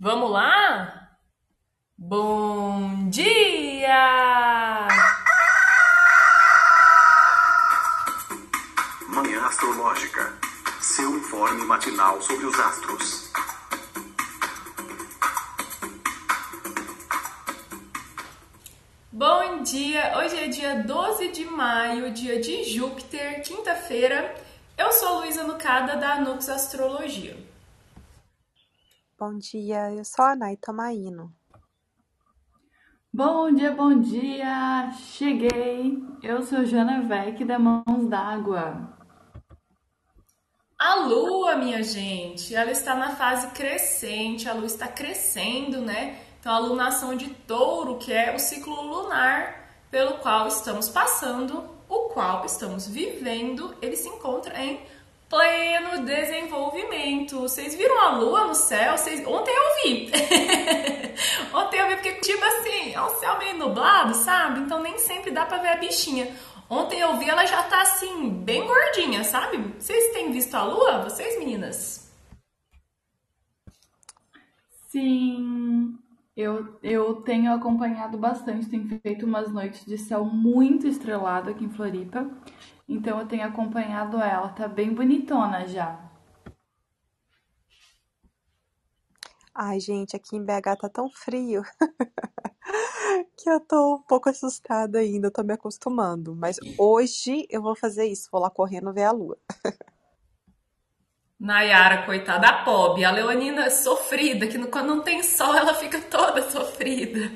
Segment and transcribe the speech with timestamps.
[0.00, 1.08] Vamos lá?
[1.96, 4.86] Bom dia!
[9.08, 10.38] Manhã Astrológica.
[10.80, 13.32] Seu informe matinal sobre os astros.
[19.10, 20.16] Bom dia!
[20.16, 24.32] Hoje é dia 12 de maio, dia de Júpiter, quinta-feira.
[24.76, 27.36] Eu sou Luísa Nucada da Nux Astrologia.
[29.20, 31.34] Bom dia, eu sou a Nay Tomaino.
[33.12, 34.92] Bom dia, bom dia!
[34.92, 36.00] Cheguei!
[36.22, 38.96] Eu sou Jana Vec da Mãos d'Água.
[40.78, 46.20] A lua, minha gente, ela está na fase crescente, a lua está crescendo, né?
[46.38, 52.10] Então, a lunação de touro, que é o ciclo lunar pelo qual estamos passando, o
[52.10, 54.80] qual estamos vivendo, ele se encontra em
[55.28, 57.40] pleno desenvolvimento.
[57.40, 58.94] Vocês viram a lua no céu?
[59.26, 60.10] Ontem eu vi.
[61.52, 64.60] Ontem eu vi porque, tipo assim, é um céu meio nublado, sabe?
[64.60, 66.34] Então nem sempre dá pra ver a bichinha.
[66.70, 69.56] Ontem eu vi ela já tá assim, bem gordinha, sabe?
[69.78, 71.02] Vocês têm visto a lua?
[71.02, 72.12] Vocês, meninas?
[74.88, 75.98] Sim,
[76.36, 81.70] eu, eu tenho acompanhado bastante, tenho feito umas noites de céu muito estrelado aqui em
[81.70, 82.30] Floripa.
[82.88, 86.08] Então eu tenho acompanhado ela, tá bem bonitona já.
[89.54, 91.62] Ai, gente, aqui em BH tá tão frio
[93.36, 96.34] que eu tô um pouco assustada ainda, tô me acostumando.
[96.34, 99.36] Mas hoje eu vou fazer isso, vou lá correndo ver a lua.
[101.38, 103.04] Nayara, coitada, pobre.
[103.04, 107.30] A Leonina é sofrida, que quando não tem sol ela fica toda sofrida.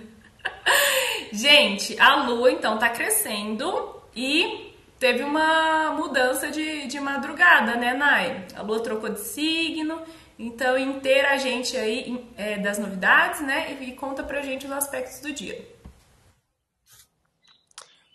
[1.33, 4.72] Gente, a lua então tá crescendo e
[5.03, 8.47] teve uma mudança de, de madrugada, né, Nay?
[8.55, 10.01] A lua trocou de signo,
[10.39, 13.73] então inteira a gente aí é, das novidades, né?
[13.73, 15.69] E, e conta pra gente os aspectos do dia.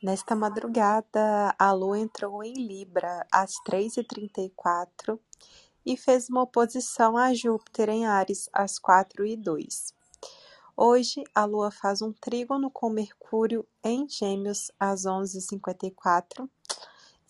[0.01, 5.19] Nesta madrugada, a lua entrou em Libra às 3h34
[5.85, 9.91] e fez uma oposição a Júpiter em Ares às 4h02.
[10.77, 16.47] Hoje, a lua faz um trígono com Mercúrio em Gêmeos às 11h54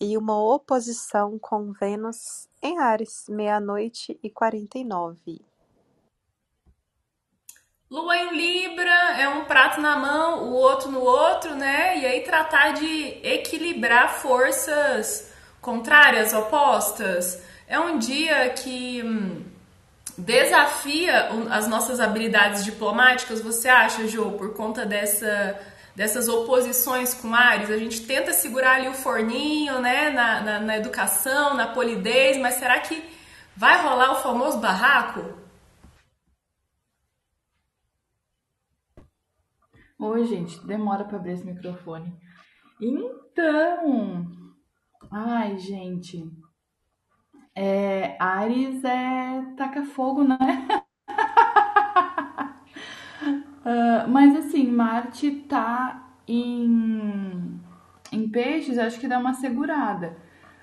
[0.00, 5.40] e uma oposição com Vênus em Ares, meia-noite e 49.
[7.90, 11.98] Lua em Libra é um prato na mão, o outro no outro, né?
[11.98, 17.42] E aí tratar de equilibrar forças contrárias, opostas.
[17.66, 19.42] É um dia que hum,
[20.18, 25.58] desafia as nossas habilidades diplomáticas, você acha, Jo, por conta dessa
[25.98, 30.76] dessas oposições com Ares, a gente tenta segurar ali o forninho, né, na, na, na
[30.76, 33.02] educação, na polidez, mas será que
[33.56, 35.36] vai rolar o famoso barraco?
[39.98, 42.16] Oi, gente, demora para abrir esse microfone.
[42.80, 44.24] Então,
[45.10, 46.22] ai, gente,
[47.56, 50.38] é, Ares é taca fogo, né?
[53.60, 57.60] Uh, mas assim, Marte tá em,
[58.12, 60.16] em peixes, acho que dá uma segurada.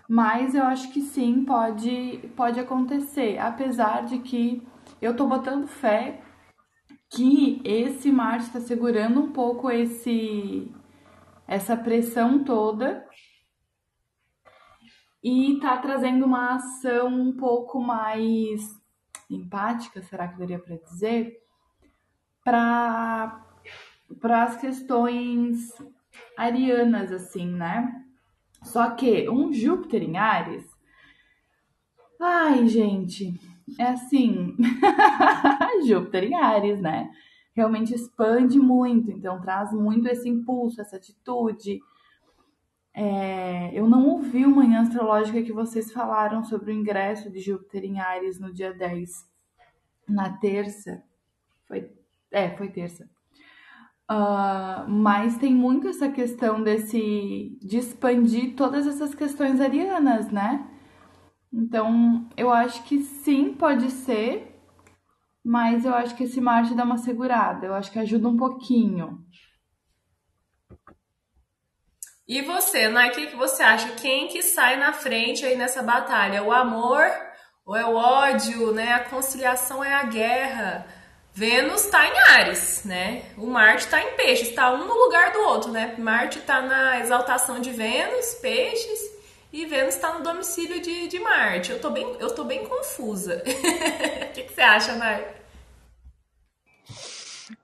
[0.08, 3.38] Mas eu acho que sim, pode, pode acontecer.
[3.40, 4.62] Apesar de que
[5.02, 6.22] eu tô botando fé
[7.10, 10.72] que esse Marte está segurando um pouco esse
[11.48, 13.06] essa pressão toda
[15.24, 18.62] e tá trazendo uma ação um pouco mais
[19.30, 21.45] empática, será que daria para dizer?
[22.46, 23.42] Para
[24.24, 25.74] as questões
[26.38, 28.06] arianas, assim, né?
[28.62, 30.64] Só que um Júpiter em Ares.
[32.22, 33.34] Ai, gente,
[33.80, 34.56] é assim.
[35.88, 37.12] Júpiter em Ares, né?
[37.56, 41.80] Realmente expande muito, então traz muito esse impulso, essa atitude.
[42.94, 47.84] É, eu não ouvi o Manhã Astrológica que vocês falaram sobre o ingresso de Júpiter
[47.84, 49.28] em Ares no dia 10,
[50.08, 51.04] na terça.
[51.68, 51.90] Foi
[52.32, 53.10] é, foi terça.
[54.10, 60.70] Uh, mas tem muito essa questão desse de expandir todas essas questões arianas, né?
[61.52, 64.62] Então, eu acho que sim, pode ser,
[65.44, 69.26] mas eu acho que esse Marte dá uma segurada, eu acho que ajuda um pouquinho.
[72.28, 73.94] E você, Nai, o que, que você acha?
[73.96, 76.44] Quem que sai na frente aí nessa batalha?
[76.44, 77.06] O amor
[77.64, 78.94] ou é o ódio, né?
[78.94, 80.88] A conciliação é a guerra.
[81.36, 83.26] Vênus está em Ares, né?
[83.38, 85.94] O Marte está em Peixes, está um no lugar do outro, né?
[85.98, 89.12] Marte está na exaltação de Vênus, Peixes,
[89.52, 91.74] e Vênus está no domicílio de, de Marte.
[91.74, 93.44] Eu tô bem, eu tô bem confusa.
[94.30, 95.34] O que, que, você acha, Nai?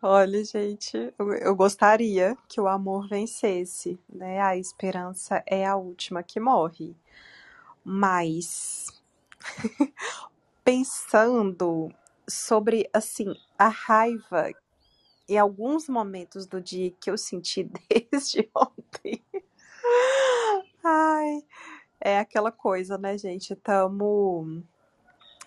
[0.02, 4.42] Olha, gente, eu, eu gostaria que o amor vencesse, né?
[4.42, 6.94] A esperança é a última que morre.
[7.84, 8.88] Mas
[10.64, 11.94] pensando
[12.32, 14.52] sobre assim a raiva
[15.28, 17.64] em alguns momentos do dia que eu senti
[18.12, 19.24] desde ontem.
[20.84, 21.44] Ai,
[22.00, 23.54] é aquela coisa, né, gente?
[23.54, 24.64] Estamos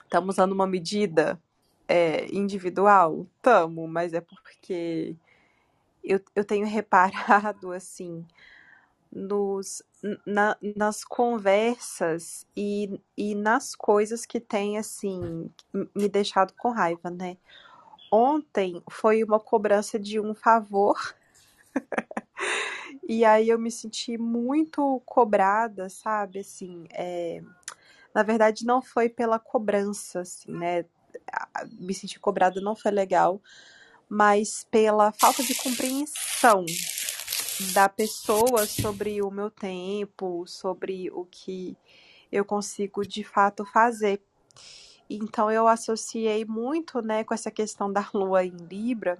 [0.04, 1.40] estamos usando uma medida
[1.88, 3.26] é, individual?
[3.42, 5.16] Tamo, mas é porque
[6.02, 8.24] eu, eu tenho reparado assim
[9.14, 9.82] nos,
[10.26, 15.48] na, nas conversas e, e nas coisas que tem assim
[15.94, 17.36] me deixado com raiva, né?
[18.10, 20.96] Ontem foi uma cobrança de um favor
[23.08, 26.40] e aí eu me senti muito cobrada, sabe?
[26.40, 27.40] Assim, é...
[28.12, 30.84] na verdade não foi pela cobrança, assim, né?
[31.78, 33.40] Me sentir cobrada não foi legal,
[34.08, 36.66] mas pela falta de compreensão
[37.72, 41.76] da pessoa sobre o meu tempo, sobre o que
[42.30, 44.20] eu consigo de fato fazer.
[45.08, 49.18] Então eu associei muito, né, com essa questão da lua em Libra,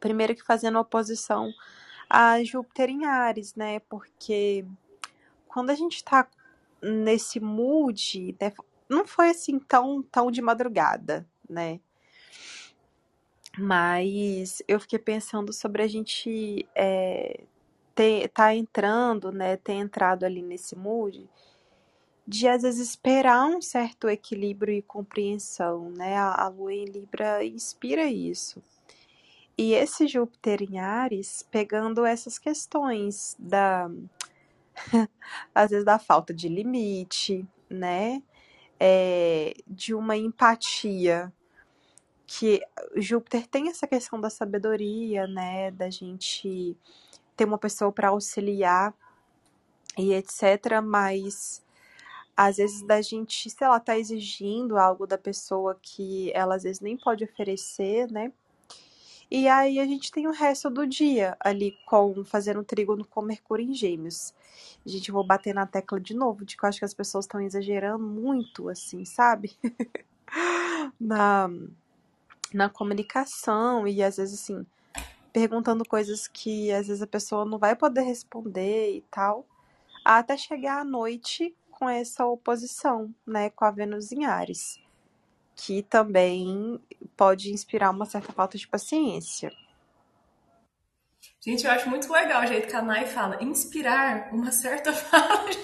[0.00, 1.52] primeiro que fazendo oposição
[2.08, 3.80] a Júpiter em Ares, né?
[3.80, 4.64] Porque
[5.46, 6.26] quando a gente tá
[6.82, 8.52] nesse mood, né,
[8.88, 11.80] não foi assim tão tão de madrugada, né?
[13.58, 17.40] Mas eu fiquei pensando sobre a gente é,
[17.94, 21.28] ter, tá entrando, né, ter entrado ali nesse mood
[22.28, 26.14] de às vezes esperar um certo equilíbrio e compreensão, né?
[26.18, 28.62] A, a lua em Libra inspira isso.
[29.56, 33.90] E esse Júpiter em Ares pegando essas questões da
[35.54, 38.22] às vezes da falta de limite, né?
[38.78, 41.32] É, de uma empatia
[42.28, 42.60] que
[42.94, 46.76] Júpiter tem essa questão da sabedoria, né, da gente
[47.34, 48.94] ter uma pessoa para auxiliar
[49.96, 51.64] e etc, mas
[52.36, 56.80] às vezes da gente, sei lá, tá exigindo algo da pessoa que ela às vezes
[56.80, 58.30] nem pode oferecer, né?
[59.30, 63.66] E aí a gente tem o resto do dia ali com fazendo trígono com Mercúrio
[63.66, 64.34] em Gêmeos.
[64.84, 67.40] Gente, vou bater na tecla de novo, de que eu acho que as pessoas estão
[67.40, 69.56] exagerando muito, assim, sabe?
[71.00, 71.50] na
[72.52, 74.66] na comunicação e às vezes assim,
[75.32, 79.46] perguntando coisas que às vezes a pessoa não vai poder responder e tal,
[80.04, 84.80] até chegar à noite com essa oposição, né, com a Vênus em Ares,
[85.54, 86.80] que também
[87.16, 89.52] pode inspirar uma certa falta de paciência.
[91.40, 95.50] Gente, eu acho muito legal o jeito que a Nai fala, inspirar uma certa falta
[95.50, 95.58] de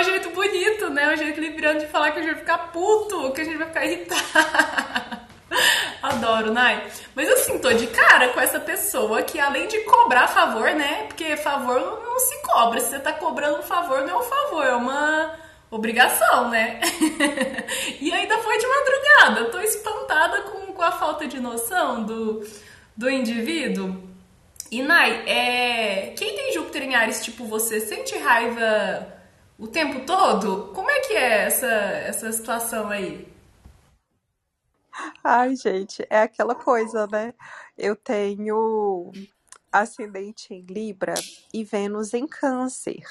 [0.00, 1.12] um jeito bonito, né?
[1.12, 3.66] Um jeito libriano de falar que a gente vai ficar puto, que a gente vai
[3.66, 5.24] ficar irritado.
[6.02, 6.86] Adoro, Nai.
[7.14, 11.04] Mas assim, tô de cara com essa pessoa que além de cobrar favor, né?
[11.06, 12.80] Porque favor não, se cobra.
[12.80, 15.34] Se você tá cobrando um favor, não é um favor, é uma
[15.70, 16.80] obrigação, né?
[18.00, 19.50] e ainda foi de madrugada.
[19.50, 22.46] Tô espantada com, com a falta de noção do,
[22.96, 24.02] do indivíduo.
[24.70, 26.12] E Nai, é...
[26.16, 29.14] quem tem Júpiter em Ares, tipo você, sente raiva
[29.58, 30.72] o tempo todo?
[30.74, 33.32] Como é que é essa, essa situação aí?
[35.22, 37.34] Ai, gente, é aquela coisa, né?
[37.76, 39.10] Eu tenho
[39.72, 41.14] ascendente em Libra
[41.52, 43.02] e Vênus em Câncer.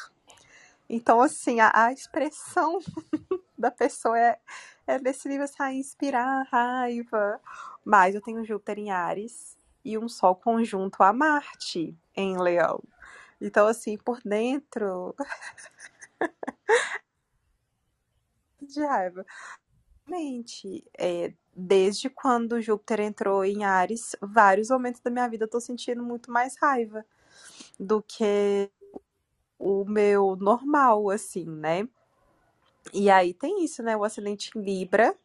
[0.89, 2.79] Então, assim, a, a expressão
[3.58, 4.39] da pessoa é,
[4.88, 7.39] é desse nível, assim, inspirar raiva.
[7.84, 12.82] Mas eu tenho Júpiter em Ares e um Sol conjunto a Marte em Leão.
[13.41, 15.13] Então, assim, por dentro
[18.62, 19.25] de raiva.
[20.06, 25.60] Realmente, é, desde quando Júpiter entrou em Ares, vários momentos da minha vida eu tô
[25.60, 27.06] sentindo muito mais raiva
[27.80, 28.70] do que
[29.58, 31.88] o meu normal, assim, né?
[32.94, 33.96] E aí tem isso, né?
[33.96, 35.15] O ascendente em Libra,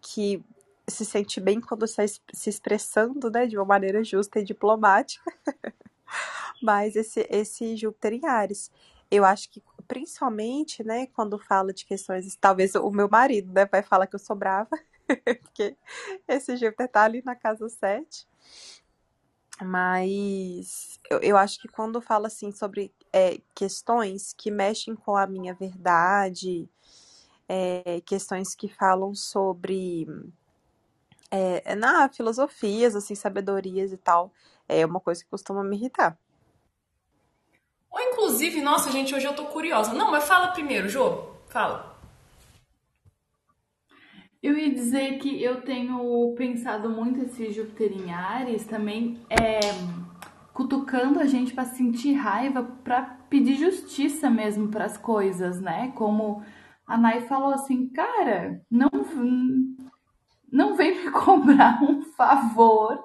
[0.00, 0.42] que
[0.86, 5.30] se sente bem quando está se expressando, né, de uma maneira justa e diplomática.
[6.62, 8.70] Mas esse, esse Júpiter em Ares,
[9.10, 13.82] eu acho que principalmente, né, quando fala de questões, talvez o meu marido, né, vai
[13.82, 14.70] falar que eu sou brava,
[15.42, 15.76] porque
[16.28, 18.28] esse Júpiter tá ali na casa 7.
[19.60, 25.26] Mas eu, eu acho que quando fala assim sobre é, questões que mexem com a
[25.26, 26.68] minha verdade,
[27.48, 30.06] é, questões que falam sobre
[31.30, 34.32] é, na filosofias, assim, sabedorias e tal,
[34.68, 36.16] é uma coisa que costuma me irritar.
[38.28, 39.94] Inclusive, nossa, gente, hoje eu tô curiosa.
[39.94, 41.30] Não, mas fala primeiro, Jô.
[41.48, 41.98] Fala.
[44.42, 49.60] Eu ia dizer que eu tenho pensado muito esse Júpiter em Ares também é
[50.52, 55.90] cutucando a gente para sentir raiva, para pedir justiça mesmo para as coisas, né?
[55.96, 56.44] Como
[56.86, 58.90] a Nai falou assim, cara, não
[60.52, 63.02] não vem me cobrar um favor,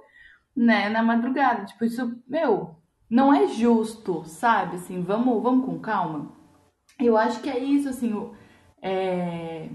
[0.54, 1.64] né, na madrugada.
[1.64, 2.83] Tipo, isso, meu,
[3.14, 4.78] não é justo, sabe?
[4.78, 6.32] Assim, vamos, vamos com calma.
[7.00, 8.12] Eu acho que é isso, assim,
[8.82, 9.70] é...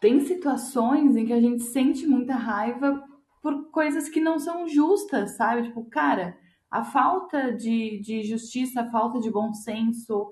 [0.00, 3.02] tem situações em que a gente sente muita raiva
[3.42, 5.64] por coisas que não são justas, sabe?
[5.64, 6.38] Tipo, cara,
[6.70, 10.30] a falta de, de justiça, a falta de bom senso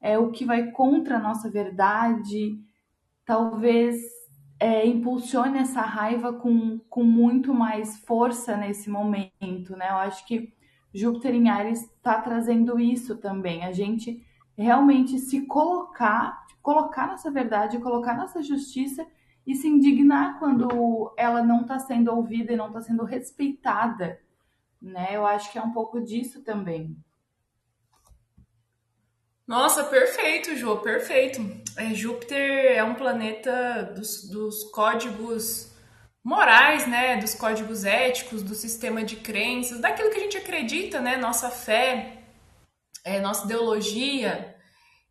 [0.00, 2.58] é o que vai contra a nossa verdade,
[3.26, 4.00] talvez
[4.58, 9.90] é, impulsione essa raiva com, com muito mais força nesse momento, né?
[9.90, 10.58] Eu acho que
[10.92, 14.24] Júpiter em Ares está trazendo isso também, a gente
[14.56, 19.06] realmente se colocar, colocar nossa verdade, colocar nossa justiça
[19.46, 24.20] e se indignar quando ela não está sendo ouvida e não está sendo respeitada,
[24.80, 25.08] né?
[25.12, 26.96] Eu acho que é um pouco disso também.
[29.46, 31.40] Nossa, perfeito, Jô, perfeito.
[31.76, 35.69] É, Júpiter é um planeta dos, dos códigos
[36.24, 37.16] morais, né?
[37.16, 41.16] Dos códigos éticos, do sistema de crenças, daquilo que a gente acredita, né?
[41.16, 42.18] Nossa fé,
[43.04, 44.54] é, nossa ideologia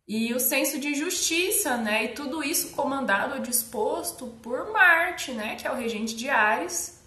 [0.06, 2.04] e o senso de justiça, né?
[2.04, 5.56] E tudo isso comandado ou disposto por Marte, né?
[5.56, 7.00] Que é o regente de Ares,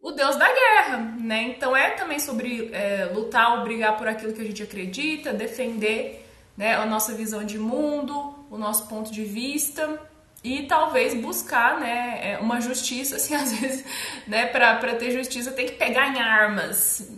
[0.00, 1.42] o deus da guerra, né?
[1.42, 6.26] Então é também sobre é, lutar brigar por aquilo que a gente acredita, defender
[6.56, 10.07] né, a nossa visão de mundo, o nosso ponto de vista
[10.42, 13.84] e talvez buscar né, é, uma justiça, assim, às vezes,
[14.26, 17.10] né, para ter justiça tem que pegar em armas,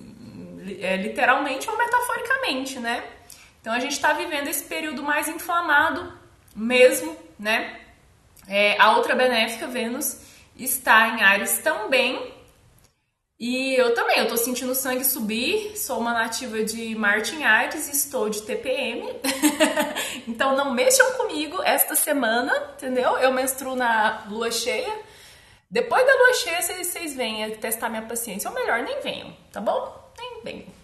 [0.81, 3.03] é, literalmente ou metaforicamente, né?
[3.61, 6.13] Então a gente está vivendo esse período mais inflamado
[6.55, 7.79] mesmo, né?
[8.49, 10.23] É, a outra benéfica, Vênus,
[10.57, 12.35] está em Ares também,
[13.41, 17.89] e eu também, eu tô sentindo o sangue subir, sou uma nativa de Martin Aires,
[17.89, 19.19] estou de TPM.
[20.29, 23.17] então não mexam comigo esta semana, entendeu?
[23.17, 24.93] Eu menstruo na lua cheia.
[25.71, 28.51] Depois da lua cheia, vocês venham testar minha paciência.
[28.51, 30.13] Ou melhor, nem venham, tá bom?
[30.19, 30.80] Nem venham.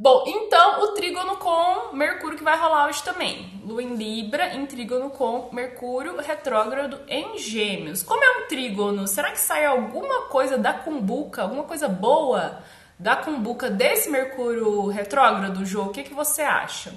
[0.00, 3.60] Bom, então o trígono com Mercúrio que vai rolar hoje também.
[3.64, 8.04] Lua em Libra, em trígono com Mercúrio retrógrado em Gêmeos.
[8.04, 12.62] Como é um trígono, será que sai alguma coisa da cumbuca, alguma coisa boa
[12.96, 15.86] da cumbuca desse Mercúrio retrógrado, Jô?
[15.86, 16.94] O que, que você acha?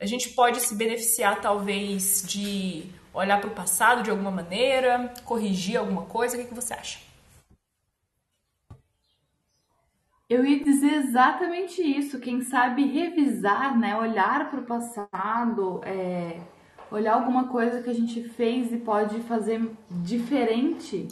[0.00, 5.76] A gente pode se beneficiar, talvez, de olhar para o passado de alguma maneira, corrigir
[5.76, 6.36] alguma coisa?
[6.36, 7.00] O que, que você acha?
[10.34, 12.18] Eu ia dizer exatamente isso.
[12.18, 13.96] Quem sabe revisar, né?
[13.96, 16.40] Olhar para o passado, é,
[16.90, 21.06] olhar alguma coisa que a gente fez e pode fazer diferente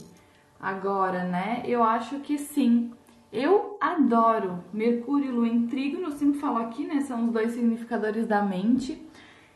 [0.59, 1.63] agora, né?
[1.65, 2.91] Eu acho que sim.
[3.33, 7.01] Eu adoro Mercúrio e Lua em Trígono, eu sempre falo aqui, né?
[7.03, 9.01] São os dois significadores da mente.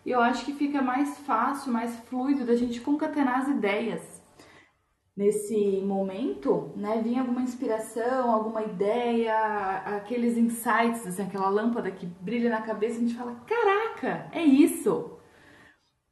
[0.04, 4.15] E eu acho que fica mais fácil, mais fluido da gente concatenar as ideias
[5.16, 12.50] nesse momento, né, vinha alguma inspiração, alguma ideia, aqueles insights, assim, aquela lâmpada que brilha
[12.50, 15.16] na cabeça, a gente fala, caraca, é isso.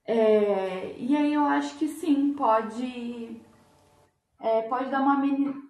[0.07, 3.41] É, e aí eu acho que sim, pode
[4.41, 5.23] é, pode dar uma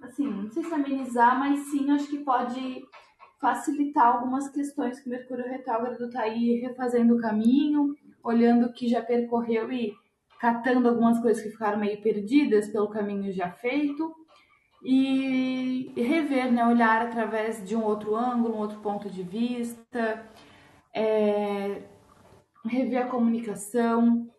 [0.03, 2.83] assim, não sei se amenizar, mas sim, acho que pode
[3.41, 8.89] facilitar algumas questões que o Mercúrio retrógrado está aí refazendo o caminho, olhando o que
[8.89, 9.93] já percorreu e
[10.45, 14.15] catando algumas coisas que ficaram meio perdidas pelo caminho já feito
[14.85, 20.23] e rever, né, olhar através de um outro ângulo, um outro ponto de vista,
[20.95, 21.85] é,
[22.67, 24.31] rever a comunicação.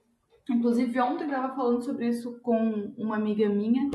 [0.47, 3.89] Inclusive, ontem eu estava falando sobre isso com uma amiga minha,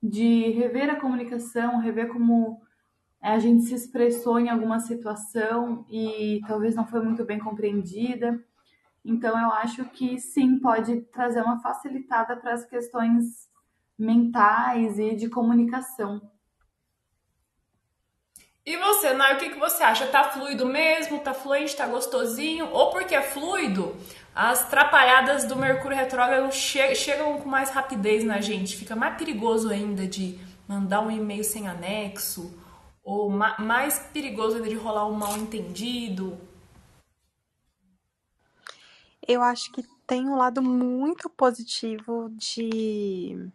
[0.00, 2.60] de rever a comunicação, rever como
[3.20, 8.40] a gente se expressou em alguma situação e talvez não foi muito bem compreendida.
[9.08, 13.48] Então, eu acho que sim, pode trazer uma facilitada para as questões
[13.98, 16.20] mentais e de comunicação.
[18.66, 20.06] E você, Nai, o que, que você acha?
[20.08, 21.20] Tá fluido mesmo?
[21.20, 21.74] Tá fluente?
[21.74, 22.68] Tá gostosinho?
[22.70, 23.96] Ou porque é fluido,
[24.34, 28.76] as trapalhadas do Mercúrio retrógrado che chegam com mais rapidez na gente?
[28.76, 30.38] Fica mais perigoso ainda de
[30.68, 32.62] mandar um e-mail sem anexo?
[33.02, 36.38] Ou ma mais perigoso ainda de rolar um mal entendido?
[39.28, 43.50] Eu acho que tem um lado muito positivo de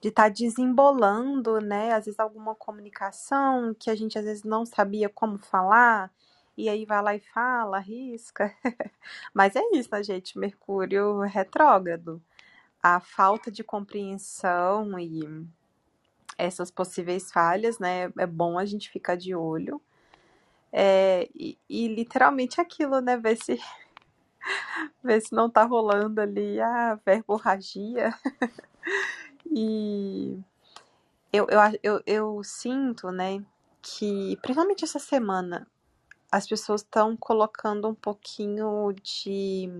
[0.00, 1.92] de estar tá desembolando, né?
[1.92, 6.12] Às vezes alguma comunicação que a gente às vezes não sabia como falar,
[6.56, 8.54] e aí vai lá e fala, risca.
[9.32, 10.38] Mas é isso, né, gente?
[10.38, 12.22] Mercúrio retrógrado.
[12.82, 15.46] a falta de compreensão e
[16.38, 18.12] essas possíveis falhas, né?
[18.18, 19.80] É bom a gente ficar de olho.
[20.72, 23.16] É, e, e, literalmente aquilo, né?
[23.16, 23.60] Ver se,
[25.02, 28.14] ver se não tá rolando ali a verborragia.
[29.46, 30.38] e
[31.32, 33.44] eu, eu, eu, eu sinto, né,
[33.82, 35.66] que principalmente essa semana
[36.34, 39.70] as pessoas estão colocando um pouquinho de.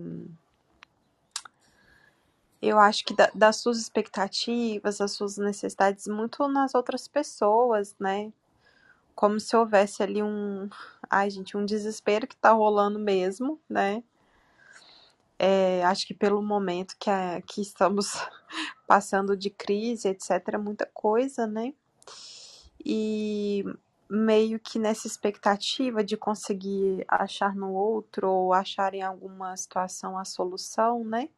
[2.62, 8.33] Eu acho que da, das suas expectativas, das suas necessidades, muito nas outras pessoas, né?
[9.16, 10.68] Como se houvesse ali um.
[11.11, 14.04] Ai, gente, um desespero que tá rolando mesmo, né?
[15.46, 18.14] É, acho que pelo momento que, a, que estamos
[18.88, 21.74] passando de crise, etc., muita coisa, né?
[22.82, 23.62] E
[24.08, 30.24] meio que nessa expectativa de conseguir achar no outro ou achar em alguma situação a
[30.24, 31.28] solução, né?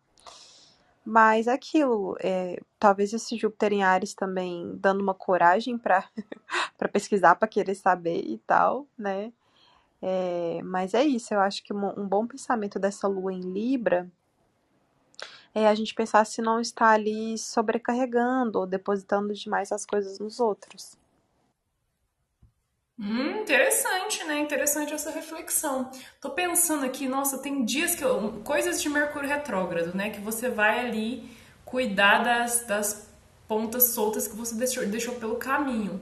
[1.05, 6.09] Mas aquilo, é, talvez esse Júpiter em Ares também dando uma coragem para
[6.93, 9.33] pesquisar, para querer saber e tal, né?
[10.03, 14.11] É, mas é isso, eu acho que um, um bom pensamento dessa lua em Libra
[15.55, 20.39] é a gente pensar se não está ali sobrecarregando ou depositando demais as coisas nos
[20.39, 20.99] outros.
[22.99, 24.39] Hum, interessante, né?
[24.39, 25.91] Interessante essa reflexão.
[26.21, 30.11] Tô pensando aqui, nossa, tem dias que eu, coisas de Mercúrio retrógrado, né?
[30.11, 31.29] Que você vai ali
[31.65, 33.11] cuidar das, das
[33.49, 36.01] pontas soltas que você deixou, deixou pelo caminho.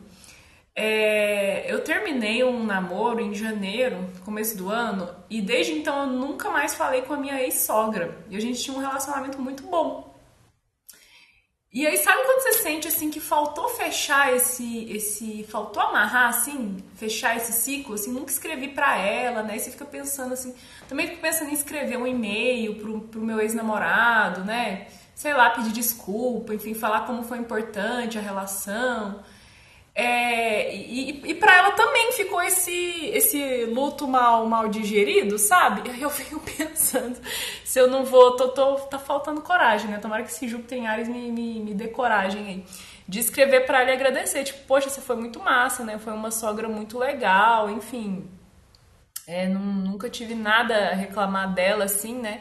[0.77, 6.51] É, eu terminei um namoro em janeiro, começo do ano, e desde então eu nunca
[6.51, 8.19] mais falei com a minha ex-sogra.
[8.29, 10.13] E a gente tinha um relacionamento muito bom.
[11.73, 16.77] E aí, sabe quando você sente assim que faltou fechar esse, esse, faltou amarrar assim,
[16.95, 19.57] fechar esse ciclo, assim, nunca escrevi para ela, né?
[19.57, 20.55] E você fica pensando assim,
[20.89, 24.87] também fico pensando em escrever um e-mail pro, pro meu ex-namorado, né?
[25.17, 29.21] Sei lá, pedir desculpa, enfim, falar como foi importante a relação.
[29.97, 35.89] É, e, e para ela também ficou esse, esse luto mal, mal digerido, sabe?
[35.89, 37.17] Aí eu fico pensando
[37.65, 38.37] se eu não vou.
[38.37, 39.99] Tô, tô, tá faltando coragem, né?
[39.99, 42.65] Tomara que esse Júpiter em Ares me, me, me dê coragem aí.
[43.07, 44.43] De escrever para ela e agradecer.
[44.43, 45.99] Tipo, poxa, você foi muito massa, né?
[45.99, 48.29] Foi uma sogra muito legal, enfim.
[49.27, 52.41] É, não, nunca tive nada a reclamar dela assim, né?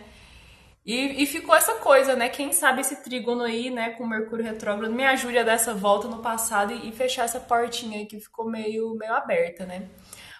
[0.85, 2.27] E, e, ficou essa coisa, né?
[2.27, 6.09] Quem sabe esse trígono aí, né, com Mercúrio retrógrado, me ajude a dar essa volta
[6.09, 9.87] no passado e, e, fechar essa portinha aí que ficou meio, meio aberta, né?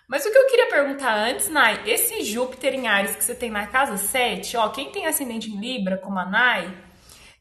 [0.06, 3.50] Mas o que eu queria perguntar antes, Nai, esse Júpiter em Ares que você tem
[3.50, 6.78] na casa 7, ó, quem tem ascendente em Libra, como a Nai,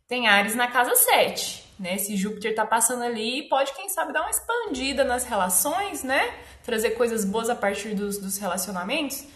[0.06, 1.96] tem Ares na casa 7, né?
[1.96, 6.32] Esse Júpiter tá passando ali e pode, quem sabe, dar uma expandida nas relações, né?
[6.62, 9.26] Trazer coisas boas a partir dos, dos relacionamentos.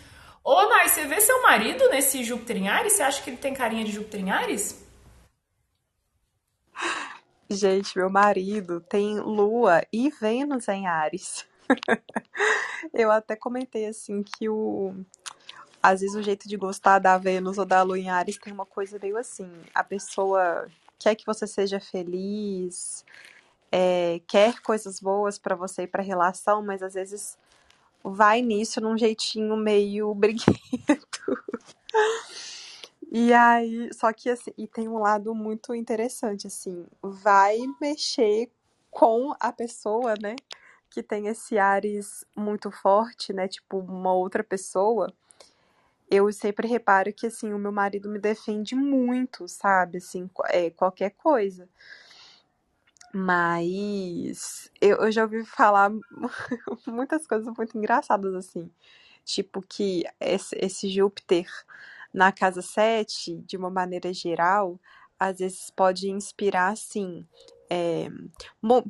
[0.49, 2.93] Ô, Nai, você vê seu marido nesse Júpiter em Ares?
[2.93, 4.81] Você acha que ele tem carinha de Júpiter em Ares?
[7.51, 11.45] Gente, meu marido tem Lua e Vênus em Ares.
[12.95, 14.95] Eu até comentei assim que o
[15.83, 18.67] às vezes o jeito de gostar da Vênus ou da Lua em Ares tem uma
[18.67, 23.05] coisa meio assim, a pessoa quer que você seja feliz,
[23.73, 27.37] é, quer coisas boas para você e para relação, mas às vezes
[28.11, 30.57] vai nisso num jeitinho meio briguento.
[33.11, 38.51] E aí, só que assim, e tem um lado muito interessante, assim, vai mexer
[38.91, 40.37] com a pessoa, né?
[40.91, 43.49] Que tem esse Ares muito forte, né?
[43.49, 45.13] Tipo, uma outra pessoa.
[46.11, 49.99] Eu sempre reparo que, assim, o meu marido me defende muito, sabe?
[49.99, 51.69] Assim, é, qualquer coisa.
[53.19, 55.91] Mas eu, eu já ouvi falar
[56.87, 58.71] muitas coisas muito engraçadas, assim.
[59.25, 61.47] Tipo que esse, esse Júpiter
[62.13, 64.79] na casa 7, de uma maneira geral,
[65.19, 67.27] às vezes pode inspirar, assim,
[67.71, 68.09] é,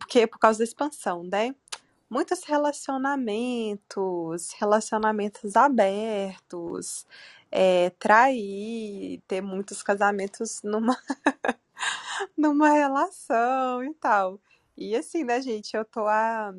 [0.01, 1.55] porque por causa da expansão, né?
[2.11, 7.07] Muitos relacionamentos, relacionamentos abertos,
[7.51, 10.97] é, trair, ter muitos casamentos numa
[12.37, 14.41] numa relação e tal.
[14.77, 16.53] E assim, né, gente, eu tô há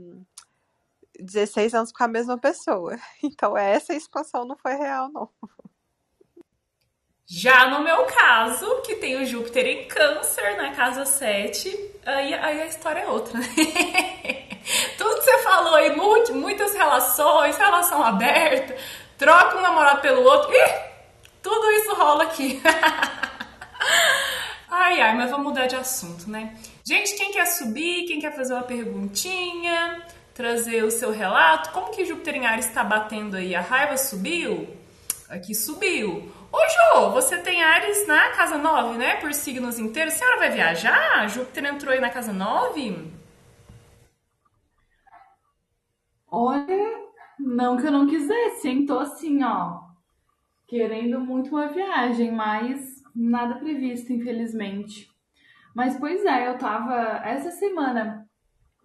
[1.19, 2.97] 16 anos com a mesma pessoa.
[3.23, 5.29] Então essa expansão não foi real, não.
[7.29, 12.61] Já no meu caso, que tem o Júpiter em câncer na casa 7, aí, aí
[12.61, 13.47] a história é outra, né?
[14.97, 18.77] Tudo que você falou aí, muitas relações, relação aberta,
[19.17, 20.87] troca um namorado pelo outro, ih,
[21.41, 22.61] tudo isso rola aqui.
[24.87, 26.55] Ai, ai, mas vamos mudar de assunto, né?
[26.81, 30.01] Gente, quem quer subir, quem quer fazer uma perguntinha,
[30.33, 33.53] trazer o seu relato, como que Júpiter em Ares está batendo aí?
[33.53, 34.65] A raiva subiu?
[35.27, 36.31] Aqui subiu.
[36.49, 39.17] Ô, Jô, você tem Ares na casa 9, né?
[39.17, 40.13] Por signos inteiros.
[40.13, 41.27] A senhora vai viajar?
[41.27, 43.11] Júpiter entrou aí na casa 9?
[46.31, 48.85] Olha, não que eu não quisesse, hein?
[48.85, 49.81] Tô assim, ó,
[50.65, 55.09] querendo muito uma viagem, mas nada previsto, infelizmente.
[55.75, 56.95] Mas, pois é, eu tava.
[57.25, 58.27] Essa semana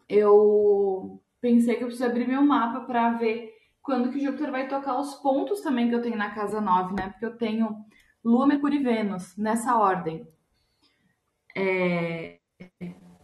[0.08, 4.98] eu pensei que eu preciso abrir meu mapa para ver quando que Júpiter vai tocar
[4.98, 7.10] os pontos também que eu tenho na casa 9, né?
[7.10, 7.76] Porque eu tenho
[8.24, 10.26] Lua, Mercúrio e Vênus nessa ordem.
[11.56, 12.38] É...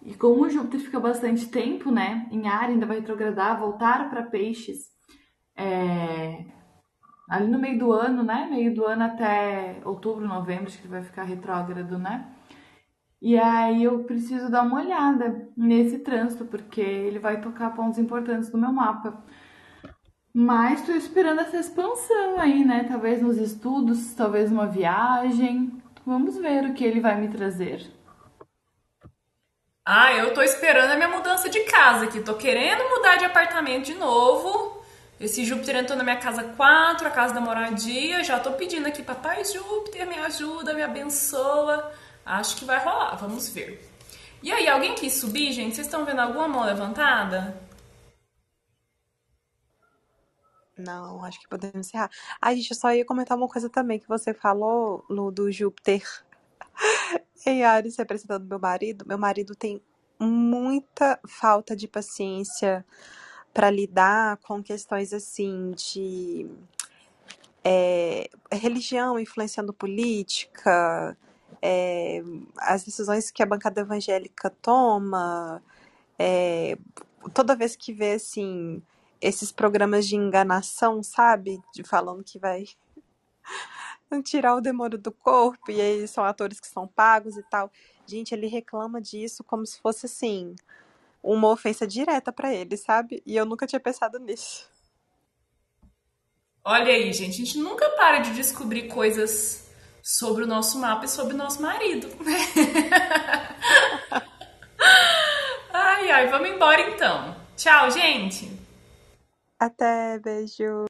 [0.02, 4.22] E como o Júpiter fica bastante tempo, né, em ar, ainda vai retrogradar, voltar para
[4.22, 4.88] Peixes,
[5.54, 6.44] é...
[7.28, 11.02] ali no meio do ano, né, meio do ano até outubro, novembro, acho que vai
[11.02, 12.26] ficar retrógrado, né?
[13.20, 18.48] E aí eu preciso dar uma olhada nesse trânsito, porque ele vai tocar pontos importantes
[18.48, 19.22] do meu mapa.
[20.32, 22.84] Mas estou esperando essa expansão aí, né?
[22.84, 25.82] Talvez nos estudos, talvez uma viagem.
[26.06, 27.90] Vamos ver o que ele vai me trazer.
[29.84, 32.20] Ah, eu tô esperando a minha mudança de casa aqui.
[32.20, 34.67] Tô querendo mudar de apartamento de novo.
[35.20, 38.22] Esse Júpiter entrou na minha casa 4, a casa da moradia.
[38.22, 41.92] Já tô pedindo aqui, papai Júpiter, me ajuda, me abençoa.
[42.24, 43.84] Acho que vai rolar, vamos ver.
[44.40, 45.74] E aí, alguém quis subir, gente?
[45.74, 47.60] Vocês estão vendo alguma mão levantada?
[50.76, 52.08] Não, acho que podemos encerrar.
[52.40, 56.02] Ai, gente, eu só ia comentar uma coisa também que você falou, Lu, do Júpiter
[57.44, 59.04] em Ares representando meu marido.
[59.08, 59.82] Meu marido tem
[60.20, 62.86] muita falta de paciência
[63.58, 66.48] para lidar com questões assim de
[67.64, 71.18] é, religião influenciando política,
[71.60, 72.22] é,
[72.56, 75.60] as decisões que a bancada evangélica toma,
[76.16, 76.78] é,
[77.34, 78.80] toda vez que vê assim
[79.20, 82.62] esses programas de enganação, sabe, de falando que vai
[84.22, 87.72] tirar o demônio do corpo e aí são atores que são pagos e tal.
[88.06, 90.54] Gente, ele reclama disso como se fosse assim
[91.22, 93.22] uma ofensa direta para ele, sabe?
[93.26, 94.68] E eu nunca tinha pensado nisso.
[96.64, 99.70] Olha aí, gente, a gente nunca para de descobrir coisas
[100.02, 102.08] sobre o nosso mapa e sobre o nosso marido.
[105.72, 107.36] ai, ai, vamos embora então.
[107.56, 108.50] Tchau, gente.
[109.58, 110.86] Até, beijo.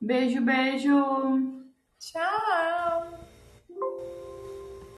[0.00, 1.66] Beijo, beijo.
[1.98, 3.15] Tchau.